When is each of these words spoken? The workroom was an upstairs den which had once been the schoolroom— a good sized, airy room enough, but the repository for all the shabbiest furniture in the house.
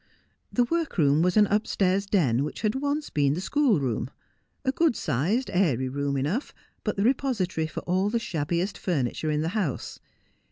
The 0.51 0.63
workroom 0.63 1.21
was 1.21 1.37
an 1.37 1.45
upstairs 1.45 2.07
den 2.07 2.43
which 2.43 2.61
had 2.61 2.73
once 2.73 3.11
been 3.11 3.35
the 3.35 3.39
schoolroom— 3.39 4.09
a 4.65 4.71
good 4.71 4.95
sized, 4.95 5.51
airy 5.53 5.89
room 5.89 6.17
enough, 6.17 6.55
but 6.83 6.95
the 6.95 7.03
repository 7.03 7.67
for 7.67 7.81
all 7.81 8.09
the 8.09 8.17
shabbiest 8.17 8.79
furniture 8.79 9.29
in 9.29 9.41
the 9.41 9.49
house. 9.49 9.99